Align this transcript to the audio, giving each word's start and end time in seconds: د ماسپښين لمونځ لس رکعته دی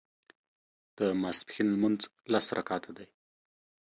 د 0.97 0.99
ماسپښين 1.21 1.67
لمونځ 1.73 2.01
لس 2.31 2.45
رکعته 2.57 2.91
دی 2.97 3.07